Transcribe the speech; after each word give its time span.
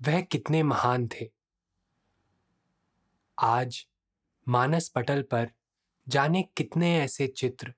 वह 0.00 0.20
कितने 0.20 0.62
महान 0.62 1.08
थे। 1.08 1.30
आज 3.38 3.86
मानस 4.48 4.88
पटल 4.88 5.22
पर 5.22 5.50
जाने 6.08 6.42
कितने 6.42 7.00
ऐसे 7.00 7.26
चित्र, 7.26 7.74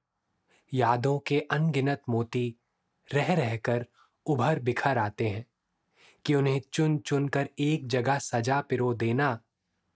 यादों 0.74 1.19
के 1.19 1.41
अनगिनत 1.41 2.02
मोती 2.09 2.56
रह 3.15 3.34
रहकर 3.34 3.87
उभर 4.27 4.59
बिखर 4.59 4.98
आते 4.98 5.29
हैं 5.29 5.46
कि 6.24 6.34
उन्हें 6.34 6.60
चुन 6.73 6.98
चुन 6.98 7.29
कर 7.29 7.48
एक 7.59 7.87
जगह 7.87 8.19
सजा 8.19 8.60
पिरो 8.60 8.95
देना 8.95 9.41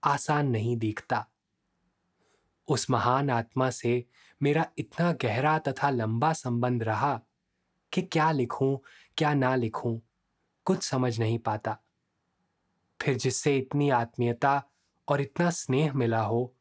आसान 0.03 0.47
नहीं 0.47 0.77
दिखता। 0.77 1.25
उस 2.67 2.89
महान 2.89 3.29
आत्मा 3.29 3.69
से 3.69 4.05
मेरा 4.41 4.65
इतना 4.77 5.11
गहरा 5.11 5.59
तथा 5.59 5.89
लंबा 5.89 6.33
संबंध 6.33 6.83
रहा 6.83 7.21
कि 7.91 8.01
क्या 8.01 8.31
लिखूं, 8.31 8.77
क्या 9.17 9.33
ना 9.33 9.55
लिखूं, 9.55 9.99
कुछ 10.65 10.83
समझ 10.83 11.19
नहीं 11.19 11.39
पाता। 11.39 11.81
फिर 12.99 13.15
जिससे 13.15 13.57
इतनी 13.57 13.89
आत्मीयता 13.89 14.61
और 15.07 15.21
इतना 15.21 15.49
स्नेह 15.49 15.93
मिला 15.93 16.21
हो, 16.21 16.53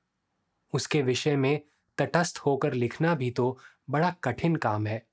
उसके 0.73 1.03
विषय 1.03 1.37
में 1.37 1.61
तटस्थ 1.99 2.39
होकर 2.39 2.73
लिखना 2.73 3.15
भी 3.15 3.31
तो 3.31 3.59
बड़ा 3.91 4.11
कठिन 4.25 4.57
काम 4.57 4.87
है। 4.87 5.07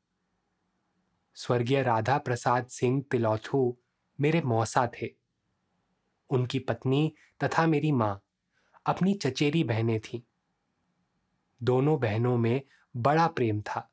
स्वर्गीय 1.36 1.82
राधा 1.84 2.18
प्रसाद 2.18 2.68
सिंह 2.68 3.02
तिलौथू 3.12 3.78
मेरे 4.20 4.42
मौसा 4.42 4.90
थे। 5.02 5.10
उनकी 6.30 6.60
पत्नी 6.60 7.14
तथा 7.44 7.66
मेरी 7.68 7.92
माँ 7.92 8.22
अपनी 8.86 9.14
चचेरी 9.14 9.64
बहनें 9.64 10.00
थीं। 10.00 10.22
दोनों 11.62 12.00
बहनों 12.00 12.38
में 12.38 12.62
बड़ा 12.96 13.28
प्रेम 13.28 13.62
था 13.62 13.88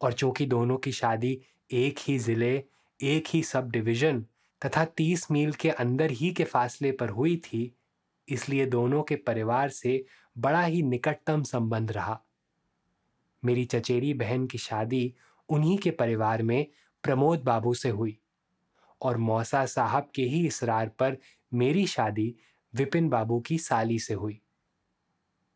और 0.00 0.12
चूँकि 0.12 0.46
दोनों 0.46 0.76
की 0.76 0.92
शादी 0.92 1.40
एक 1.70 1.98
ही 1.98 2.18
ज़िले, 2.18 2.64
एक 3.00 3.24
ही 3.28 3.42
सब 3.42 3.70
डिवीज़न 3.70 4.24
तथा 4.66 4.84
तीस 4.84 5.30
मील 5.30 5.52
के 5.52 5.70
अंदर 5.70 6.10
ही 6.10 6.32
के 6.32 6.44
फासले 6.44 6.92
पर 6.92 7.08
हुई 7.08 7.36
थी, 7.36 7.72
इसलिए 8.28 8.66
दोनों 8.66 9.02
के 9.02 9.16
परिवार 9.16 9.68
से 9.68 10.04
बड़ा 10.38 10.62
ही 10.62 10.82
निकटतम 10.82 11.42
संबंध 11.42 11.92
रहा। 11.92 12.20
मेरी 13.42 13.64
चचेरी 13.64 14.14
बहन 14.14 14.46
की 14.46 14.58
शादी 14.58 15.14
उन्हीं 15.48 15.78
के 15.78 15.90
परिवार 15.90 16.42
में 16.42 16.66
प्रमोद 17.04 17.42
बाबू 17.42 17.74
से 17.74 17.88
हुई 17.88 18.18
और 19.00 19.16
मौसा 19.16 19.64
साहब 19.66 20.10
के 20.14 20.22
ही 20.22 20.46
इसरार 20.46 20.88
पर 20.88 21.16
मेरी 21.52 21.86
शादी 21.86 22.34
विपिन 22.74 23.08
बाबू 23.08 23.40
की 23.40 23.58
साली 23.58 23.98
से 23.98 24.14
हुई। 24.14 24.40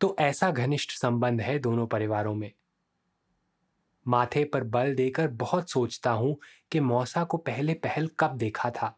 तो 0.00 0.16
ऐसा 0.20 0.50
घनिष्ठ 0.50 0.90
संबंध 0.90 1.40
है 1.40 1.58
दोनों 1.58 1.86
परिवारों 1.86 2.34
में। 2.34 2.52
माथे 4.06 4.44
पर 4.44 4.64
बल 4.64 4.94
देकर 4.94 5.28
बहुत 5.28 5.70
सोचता 5.70 6.10
हूँ 6.10 6.36
कि 6.72 6.80
मौसा 6.80 7.24
को 7.24 7.36
पहले 7.36 7.74
पहल 7.74 8.08
कब 8.20 8.36
देखा 8.36 8.70
था। 8.70 8.96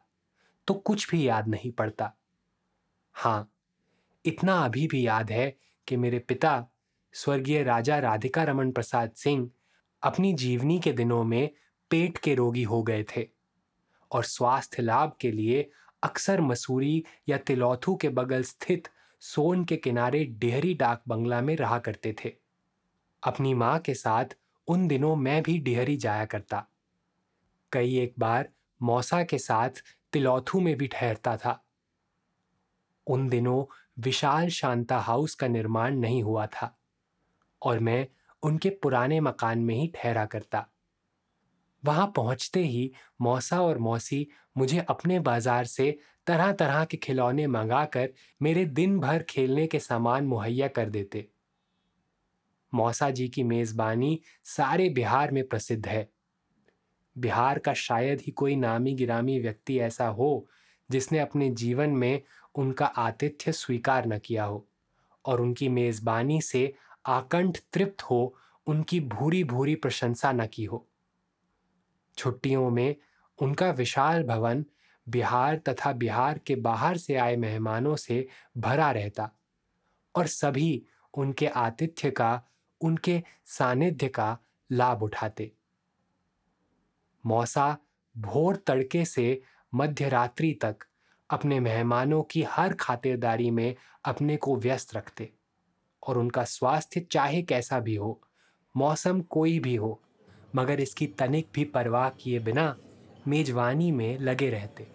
तो 0.73 0.78
कुछ 0.78 1.11
भी 1.11 1.28
याद 1.28 1.48
नहीं 1.48 1.73
पड़ता। 1.73 2.17
हाँ 3.15 3.53
इतना 4.25 4.59
अभी 4.59 4.87
भी 4.87 5.06
याद 5.06 5.31
है 5.31 5.56
कि 5.89 5.97
मेरे 5.97 6.19
पिता, 6.19 6.67
स्वर्गीय 7.12 7.62
राजा 7.62 7.98
राधिका 7.98 8.43
रमन 8.43 8.72
प्रसाद 8.72 9.12
सिंह, 9.12 9.50
अपनी 10.03 10.33
जीवनी 10.33 10.81
के 10.81 10.93
दिनों 10.93 11.25
में 11.25 11.50
पेट 11.91 12.19
के 12.19 12.34
रोगी 12.34 12.62
हो 12.62 12.83
गए 12.83 13.05
थे 13.05 13.28
और 14.10 14.25
स्वास्थ्य 14.25 14.83
लाभ 14.83 15.16
के 15.21 15.33
लिए 15.33 15.71
अक्सर 16.03 16.41
मसूरी 16.41 17.04
या 17.28 17.39
तिलौथू 17.39 17.97
के 17.97 18.09
बगल 18.09 18.43
स्थित 18.43 18.89
सोन 19.21 19.65
के 19.65 19.77
किनारे 19.77 20.25
डेहरी 20.25 20.75
डाक 20.75 21.03
बंगला 21.09 21.41
में 21.41 21.56
रहा 21.56 21.78
करते 21.78 22.16
थे। 22.25 22.33
अपनी 23.22 23.54
माँ 23.54 23.78
के 23.78 23.94
साथ 23.94 24.25
उन 24.69 24.89
दिनों 24.89 25.16
मैं 25.16 25.43
भी 25.43 25.59
डेहरी 25.59 25.97
जाया 25.97 26.25
करता। 26.25 26.66
कई 27.72 27.99
एक 27.99 28.15
बार 28.19 28.49
मौसा 28.83 29.22
के 29.22 29.39
साथ 29.39 29.71
तिलौथू 30.12 30.61
में 30.61 30.77
भी 30.77 30.87
ठहरता 30.87 31.37
था। 31.37 31.62
उन 33.06 33.28
दिनों 33.28 33.65
विशाल 33.99 34.49
शांता 34.50 34.99
हाउस 34.99 35.34
का 35.34 35.49
निर्माण 35.49 35.97
नहीं 35.97 36.23
हुआ 36.23 36.47
था 36.47 36.75
और 37.62 37.78
मैं 37.78 38.06
उनके 38.43 38.71
पुराने 38.72 39.21
मकान 39.21 39.59
में 39.59 39.75
ही 39.75 39.91
ठहरा 39.97 40.25
करता। 40.27 40.67
वहाँ 41.83 42.06
पहुँचते 42.17 42.61
ही 42.61 42.91
मौसा 43.21 43.61
और 43.62 43.78
मौसी 43.78 44.27
मुझे 44.56 44.78
अपने 44.81 45.19
बाज़ार 45.21 45.65
से 45.65 45.91
तरह 46.27 46.53
तरह 46.53 46.84
के 46.84 46.97
खिलौने 46.97 47.47
मंगाकर 47.47 48.09
मेरे 48.41 48.65
दिन 48.67 48.99
भर 49.01 49.22
खेलने 49.22 49.67
के 49.67 49.78
सामान 49.78 50.25
मुहैया 50.25 50.69
कर 50.69 50.91
देते। 50.91 51.27
मौसा 52.72 53.11
जी 53.11 53.28
की 53.28 53.43
मेजबानी 53.43 54.19
सारे 54.47 54.89
बिहार 54.89 55.31
में 55.31 55.47
प्रसिद्ध 55.49 55.87
है। 55.87 56.09
बिहार 57.19 57.59
का 57.59 57.73
शायद 57.75 58.21
ही 58.21 58.33
कोई 58.33 58.56
नामी 58.56 58.95
गिरामी 58.95 59.39
व्यक्ति 59.41 59.78
ऐसा 59.78 60.06
हो, 60.06 60.49
जिसने 60.91 61.19
अपने 61.19 61.50
जीवन 61.50 61.91
में 61.91 62.23
उनका 62.55 62.87
आतिथ्य 62.87 63.53
स्वीकार 63.53 64.06
न 64.06 64.19
किया 64.19 64.45
हो 64.45 64.67
और 65.25 65.41
उनकी 65.41 65.69
मेजबानी 65.69 66.41
से 66.41 66.75
आकंठ 67.06 67.59
तृप्त 67.72 68.03
हो, 68.03 68.37
उनकी 68.67 69.01
भूरी 69.01 69.45
भूरी 69.45 69.75
प्रशंसा 69.75 70.33
न 70.33 70.47
की 70.47 70.65
हो। 70.65 70.89
छुट्टियों 72.19 72.71
में 72.71 72.97
उनका 73.39 73.71
विशाल 73.71 74.22
भवन 74.22 74.65
बिहार 75.09 75.56
तथा 75.56 75.93
बिहार 75.93 76.39
के 76.39 76.56
बाहर 76.56 76.97
से 76.97 77.17
आए 77.17 77.37
मेहमानों 77.37 77.97
से 77.97 78.28
भरा 78.56 78.91
रहता 78.91 79.31
और 80.15 80.27
सभी 80.27 80.83
उनके 81.15 81.47
आतिथ्य 81.47 82.11
का, 82.11 82.43
उनके 82.81 83.22
सानिध्य 83.45 84.09
का 84.09 84.39
लाभ 84.72 85.03
उठाते। 85.03 85.53
मौसा 87.27 87.77
भोर 88.19 88.56
तड़के 88.56 89.05
से 89.05 89.43
मध्य 89.75 90.09
रात्रि 90.09 90.53
तक 90.53 90.77
अपने 91.31 91.60
मेहमानों 91.60 92.22
की 92.22 92.43
हर 92.43 92.72
खातिरदारी 92.72 93.50
में 93.50 93.75
अपने 94.05 94.37
को 94.37 94.56
व्यस्त 94.56 94.94
रखते 94.97 95.31
और 96.09 96.19
उनका 96.19 96.44
स्वास्थ्य 96.44 97.00
चाहे 97.00 97.43
कैसा 97.43 97.81
भी 97.81 97.94
हो, 97.94 98.21
मौसम 98.77 99.21
कोई 99.21 99.59
भी 99.59 99.77
हो, 99.77 100.00
मगर 100.56 100.81
इसकी 100.81 101.06
तनिक 101.06 101.49
भी 101.55 101.65
परवाह 101.65 102.09
किए 102.09 102.38
बिना 102.38 102.77
मेजबानी 103.28 103.93
में 103.93 104.19
लगे 104.19 104.50
रहते। 104.50 104.87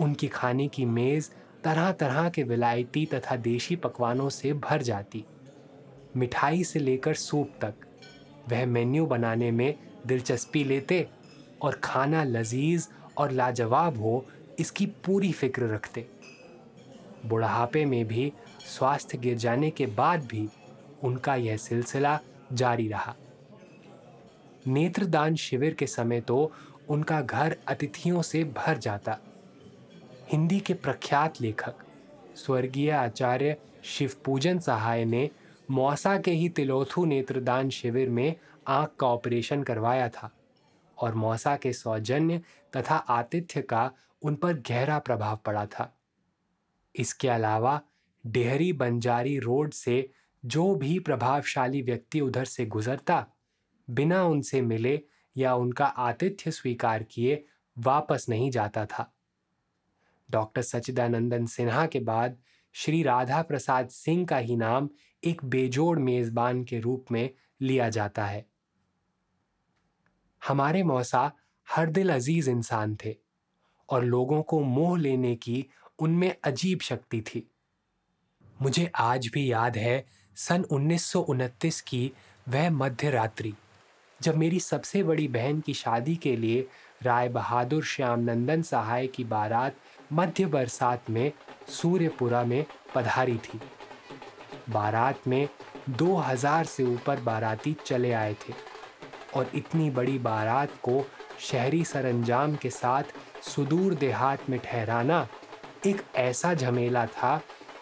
उनकी 0.00 0.28
खाने 0.28 0.68
की 0.68 0.84
मेज़ 0.84 1.30
तरह 1.64 1.92
तरह 1.92 2.28
के 2.28 2.42
विलायती 2.42 3.06
तथा 3.06 3.36
देशी 3.36 3.76
पकवानों 3.76 4.28
से 4.28 4.52
भर 4.52 4.82
जाती। 4.82 5.24
मिठाई 6.16 6.64
से 6.64 6.78
लेकर 6.78 7.14
सूप 7.14 7.52
तक, 7.60 7.74
वह 8.48 8.66
मेन्यू 8.66 9.06
बनाने 9.06 9.50
में 9.50 9.74
दिलचस्पी 10.06 10.64
लेते 10.64 11.08
और 11.62 11.80
खाना 11.84 12.22
लजीज 12.24 12.88
और 13.18 13.30
लाजवाब 13.30 14.00
हो, 14.00 14.24
इसकी 14.58 14.86
पूरी 14.86 15.32
फ़िक्र 15.32 15.66
रखते। 15.66 16.06
बुढ़ापे 17.26 17.84
में 17.84 18.04
भी 18.08 18.32
स्वास्थ्य 18.66 19.18
गिर 19.18 19.36
जाने 19.36 19.70
के 19.70 19.86
बाद 19.86 20.26
भी 20.26 20.48
उनका 21.04 21.34
यह 21.34 21.56
सिलसिला 21.56 22.18
जारी 22.52 22.88
रहा। 22.88 23.14
नेत्रदान 24.66 25.34
शिविर 25.34 25.74
के 25.74 25.86
समय 25.86 26.20
तो 26.20 26.52
उनका 26.88 27.20
घर 27.20 27.56
अतिथियों 27.68 28.22
से 28.22 28.42
भर 28.56 28.78
जाता। 28.78 29.18
हिंदी 30.30 30.60
के 30.60 30.74
प्रख्यात 30.74 31.40
लेखक, 31.40 31.74
स्वर्गीय 32.36 32.90
आचार्य 32.90 33.56
शिवपूजन 33.84 34.58
सहाय 34.58 35.04
ने 35.04 35.28
मौसा 35.70 36.16
के 36.18 36.30
ही 36.30 36.48
तिलोथू 36.48 37.04
नेत्रदान 37.04 37.70
शिविर 37.70 38.08
में 38.08 38.34
आँख 38.68 38.90
का 39.00 39.06
ऑपरेशन 39.06 39.62
करवाया 39.62 40.08
था। 40.08 40.30
और 40.98 41.14
मौसा 41.14 41.56
के 41.56 41.72
सौजन्य 41.72 42.42
तथा 42.76 42.96
आतिथ्य 42.96 43.62
का 43.62 43.90
उन 44.22 44.34
पर 44.34 44.54
गहरा 44.54 44.98
प्रभाव 44.98 45.36
पड़ा 45.36 45.66
था। 45.66 45.98
इसके 46.96 47.28
अलावा 47.28 47.80
डेहरी 48.26 48.72
बंजारी 48.72 49.38
रोड 49.38 49.72
से 49.72 50.10
जो 50.44 50.74
भी 50.74 50.98
प्रभावशाली 50.98 51.82
व्यक्ति 51.82 52.20
उधर 52.20 52.44
से 52.44 52.66
गुजरता, 52.66 53.26
बिना 53.90 54.24
उनसे 54.24 54.62
मिले 54.62 55.02
या 55.36 55.54
उनका 55.54 55.86
आतिथ्य 55.86 56.50
स्वीकार 56.50 57.02
किए, 57.02 57.44
वापस 57.78 58.26
नहीं 58.28 58.50
जाता 58.50 58.86
था। 58.86 59.12
डॉक्टर 60.30 60.62
सचिदानंदन 60.62 61.46
सिन्हा 61.46 61.86
के 61.86 62.00
बाद 62.00 62.38
श्री 62.72 63.02
राधा 63.02 63.42
प्रसाद 63.42 63.88
सिंह 63.88 64.26
का 64.26 64.36
ही 64.36 64.56
नाम 64.56 64.88
एक 65.24 65.44
बेजोड़ 65.44 65.98
मेजबान 65.98 66.64
के 66.64 66.80
रूप 66.80 67.04
में 67.12 67.30
लिया 67.60 67.88
जाता 67.88 68.24
है। 68.24 68.46
हमारे 70.48 70.82
मौसा 70.82 71.30
हर 71.68 71.90
दिल 71.90 72.12
अज़ीज़ 72.12 72.50
इंसान 72.50 72.96
थे 73.04 73.14
और 73.88 74.04
लोगों 74.04 74.42
को 74.42 74.60
मोह 74.60 74.98
लेने 74.98 75.34
की 75.36 75.64
उनमें 75.98 76.34
अजीब 76.44 76.80
शक्ति 76.80 77.20
थी। 77.20 77.46
मुझे 78.62 78.90
आज 78.94 79.26
भी 79.34 79.50
याद 79.52 79.76
है 79.76 80.04
सन 80.36 80.64
उन्नीस 80.70 81.04
सौ 81.04 81.20
उनतीस 81.20 81.80
की 81.80 82.10
वह 82.48 82.70
मध्य 82.70 83.10
रात्रि 83.10 83.52
जब 84.20 84.36
मेरी 84.36 84.60
सबसे 84.60 85.02
बड़ी 85.02 85.26
बहन 85.28 85.60
की 85.60 85.74
शादी 85.74 86.14
के 86.16 86.36
लिए 86.36 86.66
राय 87.02 87.28
बहादुर 87.28 87.84
श्याम 87.84 88.20
नंदन 88.20 88.62
सहाय 88.62 89.06
की 89.06 89.24
बारात 89.24 89.76
मध्य 90.12 90.46
बरसात 90.46 91.10
में 91.10 91.32
सूर्यपुरा 91.70 92.44
में 92.44 92.64
पधारी 92.94 93.36
थी। 93.38 93.60
बारात 94.70 95.26
में 95.28 95.48
दो 95.88 96.14
हज़ार 96.16 96.64
से 96.64 96.84
ऊपर 96.84 97.20
बाराती 97.20 97.76
चले 97.86 98.12
आए 98.12 98.34
थे। 98.34 98.52
और 99.36 99.50
इतनी 99.54 99.90
बड़ी 99.90 100.18
बारात 100.18 100.70
को 100.82 101.04
शहरी 101.40 101.84
सरंजाम 101.84 102.54
के 102.56 102.70
साथ 102.70 103.04
सुदूर 103.44 103.94
देहात 103.94 104.48
में 104.50 104.58
ठहराना 104.64 105.26
एक 105.86 106.02
ऐसा 106.16 106.54
झमेला 106.54 107.06
था 107.06 107.40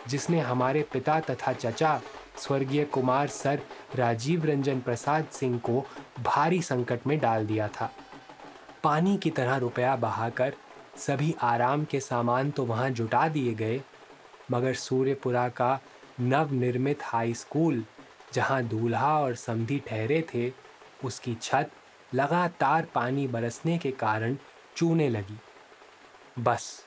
जिसने 0.09 0.41
हमारे 0.41 0.83
पिता 0.93 1.19
तथा 1.21 1.53
चचा, 1.53 2.01
स्वर्गीय 2.39 2.85
कुमार 2.85 3.29
सर 3.29 3.61
राजीव 3.95 4.45
रंजन 4.45 4.81
प्रसाद 4.81 5.27
सिंह 5.33 5.59
को 5.59 5.85
भारी 6.23 6.61
संकट 6.63 7.07
में 7.07 7.19
डाल 7.21 7.47
दिया 7.47 7.69
था। 7.69 7.91
पानी 8.83 9.17
की 9.17 9.31
तरह 9.31 9.57
रुपया 9.57 9.95
बहाकर 9.97 10.55
सभी 10.99 11.35
आराम 11.43 11.85
के 11.85 12.01
सामान 12.01 12.51
तो 12.51 12.65
वहाँ 12.65 12.91
जुटा 12.91 13.27
दिए 13.29 13.55
गए, 13.55 13.81
मगर 14.51 14.75
सूर्यपुरा 14.75 15.49
का 15.49 15.79
नवनिर्मित 16.21 16.99
हाई 17.03 17.35
स्कूल, 17.35 17.85
जहाँ 18.35 18.63
दूल्हा 18.63 19.19
और 19.21 19.35
समधी 19.35 19.79
ठहरे 19.87 20.25
थे 20.35 20.49
उसकी 21.05 21.35
छत 21.35 21.71
लगातार 22.15 22.85
पानी 22.85 23.27
बरसने 23.27 23.79
के 23.79 23.91
कारण 23.91 24.37
चूने 24.77 25.09
लगी। 25.09 25.39
बस, 26.39 26.87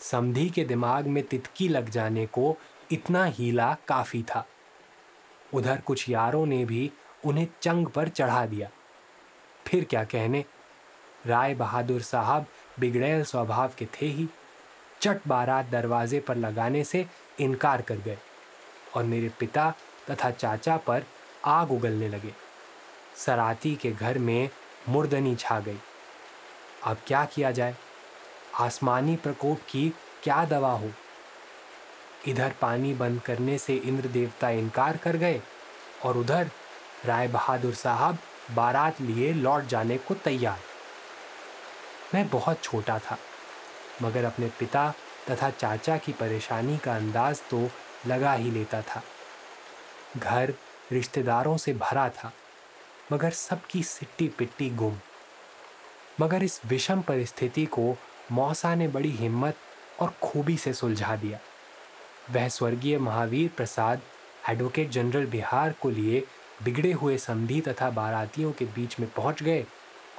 समधी 0.00 0.50
के 0.50 0.64
दिमाग 0.64 1.06
में 1.06 1.22
तितकी 1.24 1.68
लग 1.68 1.88
जाने 1.88 2.26
को 2.26 2.56
इतना 2.92 3.24
हीला 3.24 3.76
काफ़ी 3.88 4.22
था। 4.22 4.46
उधर 5.54 5.80
कुछ 5.80 6.08
यारों 6.08 6.46
ने 6.46 6.64
भी 6.64 6.92
उन्हें 7.24 7.48
चंग 7.62 7.86
पर 7.86 8.08
चढ़ा 8.08 8.46
दिया। 8.46 8.68
फिर 9.66 9.84
क्या 9.84 10.04
कहने? 10.04 10.44
राय 11.26 11.54
बहादुर 11.54 12.02
साहब 12.02 12.46
बिगड़ैल 12.80 13.24
स्वभाव 13.24 13.72
के 13.78 13.86
थे 13.86 14.06
ही। 14.06 14.28
चट 15.00 15.20
बारात 15.28 15.66
दरवाजे 15.66 16.20
पर 16.20 16.36
लगाने 16.36 16.84
से 16.84 17.06
इनकार 17.40 17.82
कर 17.82 17.96
गए 17.96 18.18
और 18.94 19.04
मेरे 19.04 19.28
पिता 19.28 19.74
तथा 20.10 20.30
चाचा 20.30 20.76
पर 20.76 21.04
आग 21.44 21.72
उगलने 21.72 22.08
लगे। 22.08 22.49
सराती 23.20 23.74
के 23.76 23.92
घर 23.92 24.18
में 24.18 24.48
मुर्दनी 24.88 25.34
छा 25.36 25.58
गई। 25.60 25.78
अब 26.84 26.96
क्या 27.06 27.24
किया 27.24 27.50
जाए? 27.50 27.76
आसमानी 28.54 29.16
प्रकोप 29.16 29.60
की 29.68 29.88
क्या 30.22 30.44
दवा 30.44 30.72
हो? 30.72 30.90
इधर 32.28 32.52
पानी 32.60 32.92
बंद 32.94 33.20
करने 33.20 33.58
से 33.58 33.74
इंद्र 33.74 34.08
देवता 34.08 34.50
इनकार 34.50 34.96
कर 34.96 35.16
गए 35.16 35.40
और 36.04 36.16
उधर 36.16 36.50
राय 37.06 37.28
बहादुर 37.28 37.74
साहब 37.74 38.18
बारात 38.50 39.00
लिए 39.00 39.32
लौट 39.32 39.66
जाने 39.66 39.98
को 39.98 40.14
तैयार। 40.14 40.58
मैं 42.14 42.28
बहुत 42.28 42.62
छोटा 42.62 42.98
था, 42.98 43.18
मगर 44.02 44.24
अपने 44.24 44.50
पिता 44.58 44.92
तथा 45.30 45.50
चाचा 45.50 45.96
की 45.96 46.12
परेशानी 46.12 46.78
का 46.78 46.94
अंदाज 46.96 47.40
तो 47.50 47.68
लगा 48.06 48.32
ही 48.32 48.50
लेता 48.50 48.82
था। 48.82 49.02
घर 50.16 50.54
रिश्तेदारों 50.92 51.56
से 51.56 51.72
भरा 51.74 52.08
था 52.08 52.32
मगर 53.12 53.30
सबकी 53.30 53.82
सिट्टी 53.82 54.28
पिट्टी 54.28 54.70
गुम। 54.70 54.96
मगर 56.20 56.42
इस 56.42 56.60
विषम 56.66 57.00
परिस्थिति 57.00 57.66
को 57.66 57.96
मौसा 58.32 58.74
ने 58.74 58.88
बड़ी 58.88 59.10
हिम्मत 59.10 59.56
और 60.00 60.14
खूबी 60.22 60.56
से 60.56 60.72
सुलझा 60.72 61.16
दिया। 61.16 61.38
वह 62.30 62.48
स्वर्गीय 62.48 62.98
महावीर 62.98 63.50
प्रसाद 63.56 64.00
एडवोकेट 64.48 64.90
जनरल 64.90 65.26
बिहार 65.26 65.72
को 65.72 65.90
लिए 65.90 66.26
बिगड़े 66.62 66.92
हुए 66.92 67.18
समधी 67.18 67.60
तथा 67.60 67.90
बारातियों 67.90 68.52
के 68.52 68.64
बीच 68.64 69.00
में 69.00 69.08
पहुँच 69.10 69.42
गए 69.42 69.64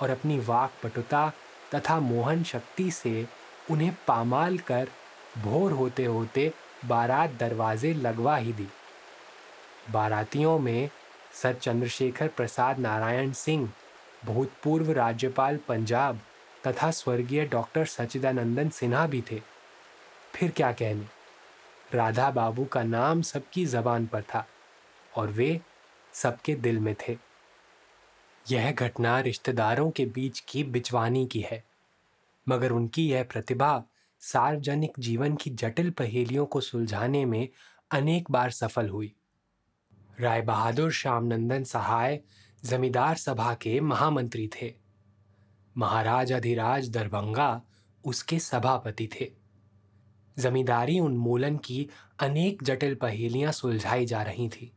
और 0.01 0.09
अपनी 0.09 0.39
वाक 0.39 0.71
पटुता 0.83 1.31
तथा 1.75 1.99
मोहन 1.99 2.43
शक्ति 2.43 2.91
से 2.91 3.27
उन्हें 3.71 3.95
पामाल 4.07 4.57
कर 4.57 4.89
भोर 5.37 5.71
होते 5.71 6.05
होते 6.05 6.51
बारात 6.85 7.31
दरवाजे 7.31 7.93
लगवा 7.93 8.35
ही 8.35 8.53
दी। 8.53 8.67
बारातियों 9.91 10.59
में 10.59 10.89
सर 11.33 11.53
चंद्रशेखर 11.53 12.27
प्रसाद 12.27 12.79
नारायण 12.79 13.31
सिंह, 13.31 13.69
भूतपूर्व 14.25 14.91
राज्यपाल 14.91 15.57
पंजाब 15.57 16.19
तथा 16.67 16.91
स्वर्गीय 16.91 17.45
डॉक्टर 17.45 17.85
सचिदानंदन 17.85 18.69
सिन्हा 18.69 19.05
भी 19.07 19.21
थे। 19.21 19.41
फिर 20.35 20.51
क्या 20.51 20.71
कहने? 20.71 21.05
राधा 21.93 22.29
बाबू 22.31 22.65
का 22.65 22.83
नाम 22.83 23.21
सबकी 23.21 23.65
जबान 23.65 24.05
पर 24.07 24.21
था 24.21 24.45
और 25.15 25.27
वे 25.27 25.59
सबके 26.13 26.55
दिल 26.55 26.79
में 26.79 26.95
थे। 26.99 27.17
यह 28.45 28.71
घटना 28.71 29.19
रिश्तेदारों 29.19 29.89
के 29.91 30.05
बीच 30.05 30.39
की 30.39 30.63
बिचवानी 30.63 31.25
की 31.25 31.41
है, 31.41 31.63
मगर 32.47 32.71
उनकी 32.71 33.07
यह 33.09 33.23
प्रतिभा 33.23 33.83
सार्वजनिक 34.21 34.99
जीवन 34.99 35.35
की 35.35 35.49
जटिल 35.49 35.89
पहेलियों 35.91 36.45
को 36.45 36.61
सुलझाने 36.61 37.25
में 37.25 37.47
अनेक 37.91 38.31
बार 38.31 38.51
सफल 38.51 38.89
हुई। 38.89 39.13
राय 40.21 40.41
बहादुर 40.41 40.91
श्यामनंदन 40.91 41.63
सहाय 41.63 42.19
जमींदार 42.65 43.15
सभा 43.15 43.53
के 43.53 43.79
महामंत्री 43.79 44.47
थे। 44.47 44.73
महाराज 45.77 46.31
अधिराज 46.31 46.89
दरभंगा 46.89 47.61
उसके 48.05 48.39
सभापति 48.39 49.07
थे। 49.07 49.31
जमींदारी 50.37 50.99
उन्मूलन 50.99 51.57
की 51.57 51.89
अनेक 52.19 52.63
जटिल 52.63 52.95
पहेलियाँ 52.95 53.51
सुलझाई 53.51 54.05
जा 54.05 54.21
रही 54.21 54.49
थी। 54.49 54.71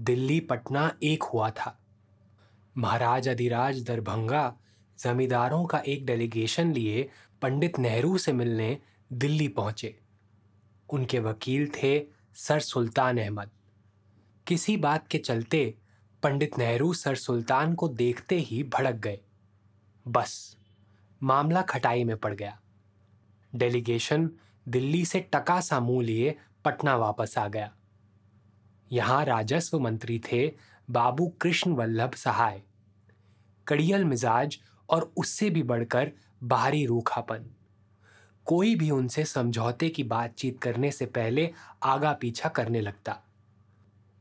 दिल्ली 0.00 0.40
पटना 0.40 0.92
एक 1.02 1.22
हुआ 1.22 1.50
था। 1.50 1.78
महाराज 2.76 3.28
अधिराज 3.28 3.82
दरभंगा 3.82 4.56
जमींदारों 4.98 5.64
का 5.64 5.78
एक 5.78 6.06
डेलीगेशन 6.06 6.72
लिए 6.72 7.10
पंडित 7.42 7.78
नेहरू 7.78 8.18
से 8.18 8.32
मिलने 8.32 8.78
दिल्ली 9.12 9.48
पहुँचे। 9.48 9.98
उनके 10.88 11.18
वकील 11.18 11.68
थे 11.68 12.06
सर 12.34 12.60
सुल्तान 12.60 13.18
अहमद। 13.18 13.50
किसी 14.48 14.76
बात 14.76 15.08
के 15.08 15.18
चलते 15.18 15.74
पंडित 16.22 16.58
नेहरू 16.58 16.92
सर 16.92 17.14
सुल्तान 17.14 17.74
को 17.74 17.88
देखते 17.88 18.36
ही 18.36 18.62
भड़क 18.62 18.94
गए। 18.94 19.20
बस, 20.08 20.56
मामला 21.22 21.62
खटाई 21.62 22.04
में 22.04 22.16
पड़ 22.16 22.34
गया। 22.34 22.60
डेलीगेशन 23.54 24.30
दिल्ली 24.68 25.04
से 25.04 25.20
टका 25.20 25.60
सा 25.60 25.80
मुँह 25.80 26.04
लिए 26.04 26.36
पटना 26.64 26.96
वापस 26.96 27.38
आ 27.38 27.48
गया। 27.48 27.72
यहाँ 28.92 29.24
राजस्व 29.24 29.78
मंत्री 29.78 30.22
थे 30.32 30.52
बाबू 30.90 31.26
कृष्ण 31.28 31.72
वल्लभ 31.72 32.14
सहाय। 32.14 32.62
कड़ियल 33.68 34.04
मिजाज 34.04 34.58
और 34.88 35.12
उससे 35.16 35.50
भी 35.50 35.62
बढ़कर 35.62 36.12
बाहरी 36.42 36.86
रूखापन। 36.86 37.46
कोई 38.44 38.74
भी 38.74 38.90
उनसे 38.90 39.24
समझौते 39.24 39.88
की 39.88 40.02
बातचीत 40.02 40.60
करने 40.62 40.90
से 40.90 41.06
पहले 41.06 41.52
आगा 41.82 42.12
पीछा 42.12 42.48
करने 42.48 42.80
लगता। 42.80 43.22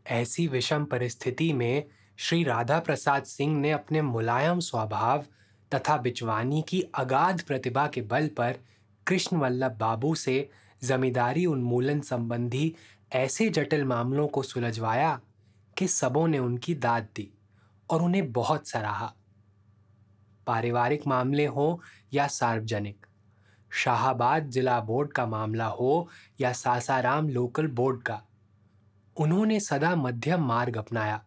ऐसी 0.07 0.47
विषम 0.47 0.85
परिस्थिति 0.85 1.53
में 1.53 1.83
श्री 2.17 2.43
राधा 2.43 2.79
प्रसाद 2.79 3.23
सिंह 3.23 3.59
ने 3.59 3.71
अपने 3.71 4.01
मुलायम 4.01 4.59
स्वभाव 4.59 5.25
तथा 5.73 5.97
बिचवानी 5.97 6.61
की 6.61 6.81
अगाध 6.81 7.41
प्रतिभा 7.41 7.87
के 7.87 8.01
बल 8.01 8.27
पर 8.27 8.55
कृष्ण 9.07 9.37
वल्लभ 9.37 9.71
बाबू 9.71 10.15
से 10.15 10.49
जमींदारी 10.83 11.45
उन्मूलन 11.45 12.01
संबंधी 12.01 12.75
ऐसे 13.13 13.49
जटिल 13.49 13.85
मामलों 13.85 14.27
को 14.27 14.43
सुलझवाया 14.43 15.21
कि 15.77 15.87
सबों 15.87 16.27
ने 16.27 16.39
उनकी 16.39 16.75
दाद 16.75 17.03
दी 17.15 17.33
और 17.89 18.01
उन्हें 18.01 18.31
बहुत 18.31 18.67
सराहा। 18.67 19.13
पारिवारिक 20.47 21.07
मामले 21.07 21.45
हो 21.45 21.81
या 22.13 22.27
सार्वजनिक, 22.27 23.05
शाहबाद 23.71 24.43
जिला 24.43 24.79
बोर्ड 24.79 25.11
का 25.11 25.25
मामला 25.25 25.65
हो 25.65 26.07
या 26.41 26.51
सासाराम 26.53 27.29
लोकल 27.29 27.67
बोर्ड 27.67 28.01
का 28.01 28.21
उन्होंने 29.17 29.59
सदा 29.59 29.95
मध्यम 29.95 30.45
मार्ग 30.45 30.77
अपनाया 30.77 31.23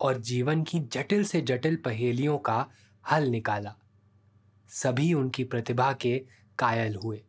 और 0.00 0.18
जीवन 0.20 0.62
की 0.62 0.80
जटिल 0.92 1.24
से 1.24 1.40
जटिल 1.40 1.76
पहेलियों 1.76 2.38
का 2.38 2.66
हल 3.04 3.28
निकाला। 3.28 3.74
सभी 4.70 5.12
उनकी 5.14 5.44
प्रतिभा 5.44 5.92
के 5.92 6.18
कायल 6.58 6.94
हुए। 6.96 7.22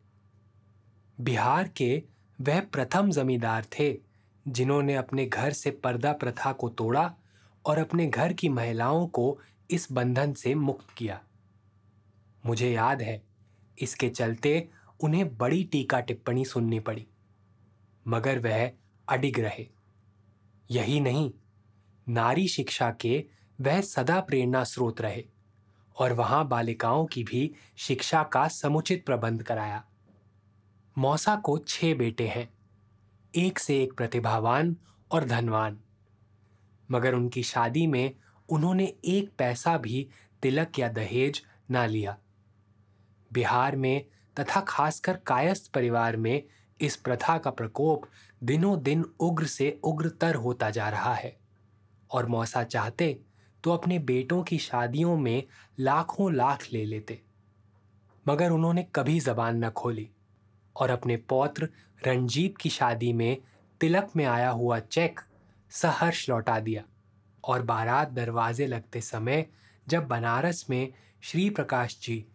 बिहार 1.17 1.67
के 1.67 2.03
वह 2.39 2.59
प्रथम 2.61 3.09
जमींदार 3.11 3.65
थे 3.79 3.95
जिन्होंने 4.45 4.95
अपने 4.95 5.25
घर 5.25 5.51
से 5.51 5.71
पर्दा 5.71 6.11
प्रथा 6.13 6.51
को 6.51 6.69
तोड़ा 6.69 7.13
और 7.65 7.77
अपने 7.77 8.07
घर 8.07 8.33
की 8.33 8.49
महिलाओं 8.49 9.07
को 9.07 9.39
इस 9.71 9.91
बंधन 9.91 10.33
से 10.33 10.53
मुक्त 10.55 10.91
किया। 10.97 11.19
मुझे 12.45 12.71
याद 12.71 13.01
है, 13.01 13.21
इसके 13.77 14.09
चलते 14.09 14.69
उन्हें 14.99 15.37
बड़ी 15.37 15.63
टीका 15.63 15.99
टिप्पणी 15.99 16.45
सुननी 16.45 16.79
पड़ी, 16.79 17.07
मगर 18.05 18.39
वह 18.39 18.71
अडिग 19.07 19.39
रहे। 19.39 19.67
यही 20.69 20.99
नहीं, 20.99 21.31
नारी 22.09 22.47
शिक्षा 22.47 22.89
के 22.91 23.23
वह 23.61 23.81
सदा 23.81 24.19
प्रेरणा 24.19 24.63
स्रोत 24.63 25.01
रहे 25.01 25.23
और 25.97 26.13
वहाँ 26.13 26.47
बालिकाओं 26.47 27.05
की 27.05 27.23
भी 27.23 27.51
शिक्षा 27.77 28.23
का 28.23 28.47
समुचित 28.47 29.05
प्रबंध 29.05 29.43
कराया। 29.43 29.83
मौसा 30.97 31.35
को 31.35 31.57
छह 31.57 31.93
बेटे 31.93 32.27
हैं, 32.27 32.49
एक 33.35 33.59
से 33.59 33.81
एक 33.83 33.93
प्रतिभावान 33.93 34.75
और 35.11 35.25
धनवान। 35.25 35.79
मगर 36.91 37.13
उनकी 37.13 37.43
शादी 37.43 37.87
में 37.87 38.11
उन्होंने 38.49 38.93
एक 39.05 39.31
पैसा 39.37 39.77
भी 39.77 40.07
तिलक 40.41 40.79
या 40.79 40.89
दहेज 40.89 41.41
ना 41.71 41.85
लिया। 41.85 42.17
बिहार 43.33 43.75
में 43.75 44.05
तथा 44.39 44.61
खासकर 44.61 45.17
कायस्थ 45.17 45.71
परिवार 45.71 46.17
में 46.17 46.43
इस 46.81 46.95
प्रथा 46.95 47.37
का 47.37 47.49
प्रकोप 47.49 48.05
दिनों 48.41 48.81
दिन 48.83 49.05
उग्र 49.19 49.45
से 49.45 49.79
उग्रतर 49.83 50.35
होता 50.35 50.69
जा 50.69 50.89
रहा 50.89 51.13
है। 51.13 51.35
और 52.11 52.25
मौसा 52.25 52.63
चाहते 52.63 53.19
तो 53.63 53.71
अपने 53.71 53.99
बेटों 53.99 54.43
की 54.43 54.57
शादियों 54.57 55.15
में 55.17 55.43
लाखों 55.79 56.33
लाख 56.33 56.67
ले 56.73 56.85
लेते। 56.85 57.21
मगर 58.27 58.51
उन्होंने 58.51 58.87
कभी 58.95 59.19
जबान 59.19 59.65
न 59.65 59.69
खोली 59.69 60.09
और 60.75 60.89
अपने 60.89 61.17
पौत्र 61.17 61.69
रणजीत 62.07 62.57
की 62.57 62.69
शादी 62.69 63.13
में 63.13 63.37
तिलक 63.81 64.09
में 64.15 64.25
आया 64.25 64.49
हुआ 64.49 64.79
चेक 64.79 65.19
सहर्ष 65.71 66.29
लौटा 66.29 66.59
दिया 66.59 66.83
और 67.43 67.61
बारात 67.61 68.09
दरवाजे 68.09 68.67
लगते 68.67 69.01
समय 69.01 69.45
जब 69.87 70.07
बनारस 70.07 70.65
में 70.69 70.93
श्री 71.21 71.49
प्रकाश 71.49 71.97
जी, 72.01 72.25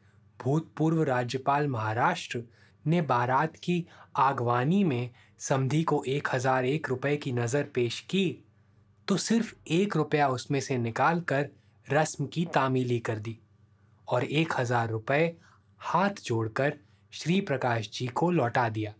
भूतपूर्व 0.40 1.02
राज्यपाल 1.02 1.68
महाराष्ट्र 1.68 2.42
ने 2.86 3.02
बारात 3.02 3.56
की 3.56 3.86
आगवानी 4.14 4.82
में 4.84 5.10
समधि 5.38 5.82
को 5.82 6.02
एक 6.08 6.28
हज़ार 6.32 6.64
एक 6.64 6.88
रुपये 6.88 7.16
की 7.16 7.32
नज़र 7.32 7.62
पेश 7.64 8.00
की 8.00 8.44
तो 9.08 9.16
सिर्फ़ 9.16 9.54
एक 9.68 9.96
रुपया 9.96 10.28
उसमें 10.28 10.60
से 10.60 10.78
निकाल 10.78 11.20
कर 11.20 11.48
रस्म 11.86 12.26
की 12.26 12.44
तामीली 12.44 12.98
कर 12.98 13.18
दी 13.18 13.38
और 14.08 14.24
एक 14.24 14.52
हज़ार 14.58 14.90
रुपये 14.90 15.36
हाथ 15.80 16.22
जोड़कर 16.24 16.74
श्री 17.12 17.40
प्रकाश 17.40 17.90
जी 17.92 18.06
को 18.06 18.30
लौटा 18.30 18.68
दिया। 18.68 18.94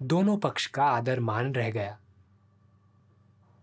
दोनों 0.00 0.36
पक्ष 0.36 0.66
का 0.66 0.84
आदर 0.84 1.20
मान 1.20 1.52
रह 1.54 1.70
गया। 1.70 1.98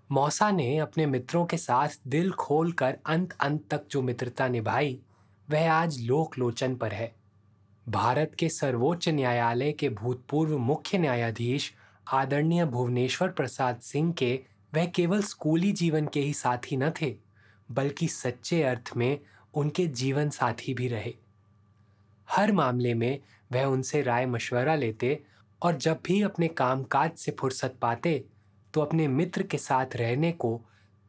मौसा 0.09 0.51
ने 0.51 0.77
अपने 0.77 1.05
मित्रों 1.05 1.45
के 1.45 1.57
साथ 1.57 1.99
दिल 2.07 2.31
खोल 2.31 2.71
कर 2.71 2.97
अंत 3.05 3.33
अंत 3.41 3.63
तक 3.71 3.87
जो 3.91 4.01
मित्रता 4.01 4.47
निभाई, 4.47 4.99
वह 5.47 5.71
आज 5.73 5.99
लोक 6.01 6.37
लोचन 6.37 6.75
पर 6.75 6.91
है। 6.91 7.15
भारत 7.89 8.31
के 8.39 8.47
सर्वोच्च 8.49 9.07
न्यायालय 9.09 9.71
के 9.71 9.87
भूतपूर्व 9.89 10.57
मुख्य 10.57 10.97
न्यायाधीश 10.97 11.71
आदरणीय 12.07 12.65
भुवनेश्वर 12.65 13.29
प्रसाद 13.29 13.79
सिंह 13.79 14.11
के, 14.13 14.39
वह 14.73 14.85
केवल 14.85 15.21
स्कूली 15.21 15.71
जीवन 15.71 16.07
के 16.07 16.19
ही 16.19 16.33
साथी 16.33 16.77
न 16.77 16.89
थे, 16.91 17.15
बल्कि 17.69 18.07
सच्चे 18.07 18.61
अर्थ 18.63 18.91
में 18.97 19.19
उनके 19.53 19.87
जीवन 19.87 20.29
साथी 20.29 20.73
भी 20.73 20.87
रहे। 20.87 21.13
हर 22.27 22.51
मामले 22.51 22.93
में 22.93 23.19
वह 23.51 23.65
उनसे 23.65 24.01
राय 24.01 24.25
मशवरा 24.25 24.75
लेते 24.75 25.19
और 25.61 25.77
जब 25.77 25.99
भी 26.05 26.21
अपने 26.21 26.47
कामकाज 26.47 27.17
से 27.17 27.35
फुर्सत 27.39 27.75
पाते 27.81 28.23
तो 28.73 28.81
अपने 28.81 29.07
मित्र 29.07 29.43
के 29.43 29.57
साथ 29.57 29.95
रहने 29.95 30.31
को 30.31 30.55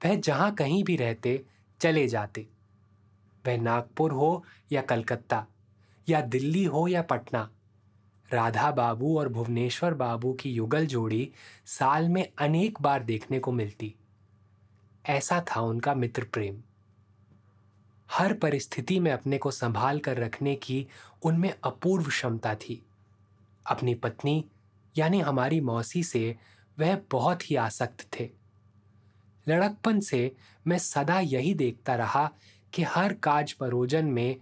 वह 0.01 0.15
जहाँ 0.15 0.53
कहीं 0.55 0.83
भी 0.85 0.97
रहते, 0.97 1.41
चले 1.81 2.09
जाते। 2.09 2.47
वह 3.45 3.63
नागपुर 3.63 4.13
हो 4.13 4.45
या 4.73 4.83
कलकत्ता 4.83 5.47
या 6.09 6.21
दिल्ली 6.21 6.65
हो 6.65 6.89
या 6.89 7.03
पटना, 7.03 7.51
राधा 8.33 8.71
बाबू 8.71 9.19
और 9.19 9.29
भुवनेश्वर 9.29 9.95
बाबू 9.95 10.33
की 10.33 10.51
युगल 10.51 10.87
जोड़ी 10.87 11.33
साल 11.67 12.09
में 12.09 12.33
अनेक 12.39 12.81
बार 12.81 13.03
देखने 13.03 13.39
को 13.39 13.53
मिलती। 13.53 13.95
ऐसा 15.07 15.45
था 15.51 15.61
उनका 15.61 15.95
मित्र 15.95 16.25
प्रेम। 16.25 16.63
हर 18.11 18.35
परिस्थिति 18.35 19.01
में 19.01 19.13
अपने 19.13 19.39
को 19.39 19.51
संभाल 19.51 19.99
कर 19.99 20.17
रखने 20.17 20.55
की 20.55 20.87
उनमें 21.23 21.55
अपूर्व 21.65 22.05
क्षमता 22.05 22.55
थी। 22.55 22.87
अपनी 23.67 23.95
पत्नी, 23.95 24.45
यानी 24.99 25.21
हमारी 25.21 25.61
मौसी 25.61 26.03
से 26.03 26.37
वह 26.79 26.99
बहुत 27.11 27.51
ही 27.51 27.57
आसक्त 27.57 28.09
थे। 28.21 28.31
लड़कपन 29.49 30.01
से 30.01 30.37
मैं 30.67 30.79
सदा 30.79 31.21
यही 31.21 31.55
देखता 31.55 31.95
रहा 31.95 32.31
कि 32.73 32.83
हर 32.83 33.13
काज 33.13 33.53
परोजन 33.53 34.07
में, 34.07 34.37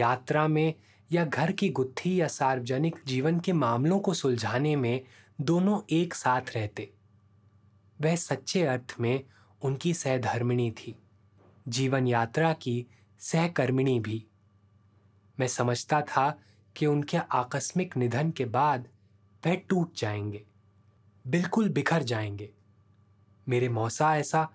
यात्रा 0.00 0.48
में 0.48 0.74
या 1.14 1.24
घर 1.24 1.52
की 1.52 1.68
गुत्थी 1.68 2.20
या 2.20 2.28
सार्वजनिक 2.28 2.96
जीवन 3.06 3.40
के 3.40 3.52
मामलों 3.52 3.98
को 3.98 4.14
सुलझाने 4.14 4.76
में 4.76 5.04
दोनों 5.40 5.80
एक 5.90 6.14
साथ 6.14 6.40
रहते। 6.54 6.92
वह 8.00 8.16
सच्चे 8.16 8.62
अर्थ 8.62 8.94
में 9.00 9.24
उनकी 9.62 9.94
सहधर्मिणी 9.94 10.70
थी। 10.70 10.96
जीवन 11.68 12.06
यात्रा 12.06 12.52
की 12.52 12.86
सहकर्मिणी 13.18 14.00
भी। 14.00 14.26
मैं 15.40 15.48
समझता 15.48 16.00
था 16.00 16.38
कि 16.76 16.86
उनके 16.86 17.16
आकस्मिक 17.16 17.96
निधन 17.96 18.30
के 18.30 18.44
बाद 18.44 18.88
वह 19.46 19.54
टूट 19.54 19.96
जाएँगे, 19.96 20.44
बिल्कुल 21.26 21.68
बिखर 21.68 22.02
जाएँगे। 22.02 22.50
मेरे 23.48 23.68
मौसा 23.68 24.16
ऐसा 24.16 24.48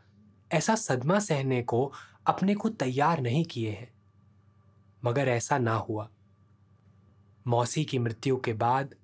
ऐसा 0.51 0.75
सदमा 0.75 1.19
सहने 1.19 1.61
को 1.63 1.91
अपने 2.25 2.55
को 2.55 2.69
तैयार 2.69 3.21
नहीं 3.21 3.45
किए 3.45 3.71
हैं। 3.71 3.93
मगर 5.05 5.27
ऐसा 5.27 5.57
ना 5.57 5.73
हुआ। 5.73 6.09
मौसी 7.47 7.85
की 7.85 7.99
मृत्यु 7.99 8.37
के 8.37 8.53
बाद 8.53 8.95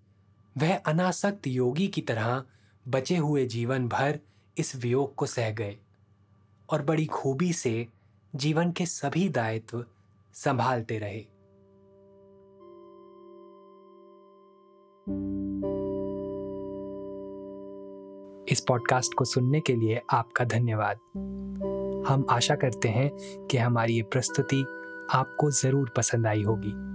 वह 0.57 0.75
अनासक्त 0.75 1.47
योगी 1.47 1.87
की 1.87 2.01
तरह 2.01 2.43
बचे 2.87 3.17
हुए 3.17 3.45
जीवन 3.45 3.87
भर 3.87 4.19
इस 4.57 4.75
वियोग 4.75 5.15
को 5.15 5.25
सह 5.25 5.51
गए 5.51 5.77
और 6.69 6.81
बड़ी 6.81 7.05
खूबी 7.05 7.53
से 7.53 7.87
जीवन 8.35 8.71
के 8.71 8.85
सभी 8.85 9.29
दायित्व 9.29 9.85
संभालते 10.33 10.97
रहे। 10.99 11.19
इस 18.51 18.59
पॉडकास्ट 18.67 19.13
को 19.13 19.25
सुनने 19.25 19.59
के 19.59 19.75
लिए 19.75 20.01
आपका 20.09 20.45
धन्यवाद। 20.45 20.97
हम 22.07 22.25
आशा 22.29 22.55
करते 22.55 22.89
हैं 22.89 23.09
कि 23.47 23.57
हमारी 23.57 23.93
ये 23.93 24.01
प्रस्तुति 24.01 24.61
आपको 25.11 25.51
ज़रूर 25.51 25.93
पसंद 25.97 26.27
आई 26.27 26.43
होगी। 26.43 26.94